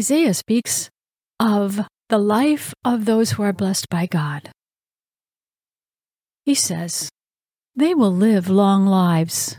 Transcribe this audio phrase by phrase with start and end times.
[0.00, 0.88] Isaiah speaks
[1.38, 4.50] of the life of those who are blessed by God.
[6.46, 7.10] He says,
[7.76, 9.58] They will live long lives,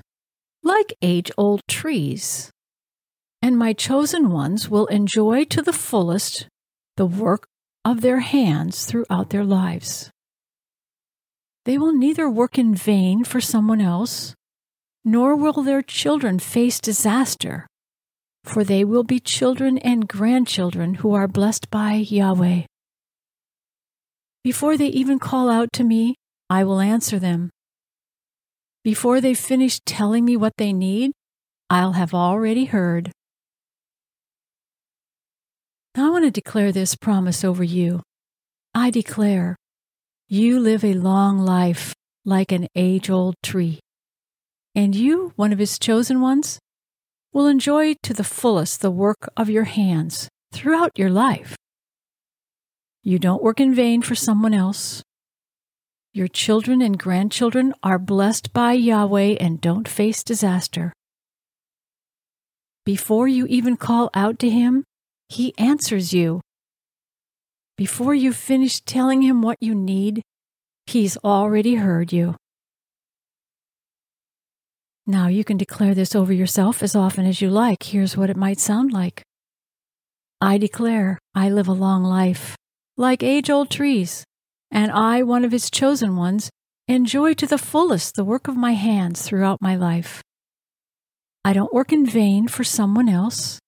[0.64, 2.50] like age old trees,
[3.44, 6.48] and my chosen ones will enjoy to the fullest
[6.98, 7.46] the work
[7.86, 10.10] of their hands throughout their lives.
[11.66, 14.34] They will neither work in vain for someone else,
[15.06, 17.68] nor will their children face disaster,
[18.44, 22.64] for they will be children and grandchildren who are blessed by Yahweh.
[24.44, 26.16] Before they even call out to me,
[26.50, 27.52] I will answer them.
[28.84, 31.12] Before they finish telling me what they need,
[31.70, 33.12] I'll have already heard.
[35.96, 38.02] I want to declare this promise over you.
[38.74, 39.56] I declare,
[40.28, 41.94] you live a long life
[42.26, 43.80] like an age old tree.
[44.74, 46.60] And you, one of his chosen ones,
[47.34, 51.56] will enjoy to the fullest the work of your hands throughout your life.
[53.04, 55.02] You don't work in vain for someone else.
[56.14, 60.92] Your children and grandchildren are blessed by Yahweh and don't face disaster.
[62.86, 64.84] Before you even call out to Him,
[65.30, 66.42] He answers you.
[67.78, 70.22] Before you finish telling Him what you need,
[70.86, 72.36] He's already heard you.
[75.12, 77.84] Now you can declare this over yourself as often as you like.
[77.84, 79.22] Here's what it might sound like
[80.40, 82.56] I declare I live a long life,
[82.96, 84.24] like age old trees,
[84.72, 86.50] and I, one of His chosen ones,
[86.88, 90.24] enjoy to the fullest the work of my hands throughout my life.
[91.44, 93.60] I don't work in vain for someone else.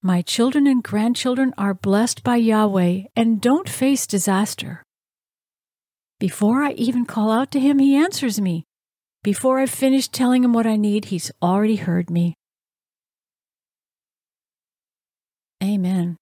[0.00, 4.82] My children and grandchildren are blessed by Yahweh and don't face disaster.
[6.18, 8.64] Before I even call out to Him, He answers me.
[9.24, 12.34] Before I've finished telling him what I need, he's already heard me.
[15.62, 16.12] Amen.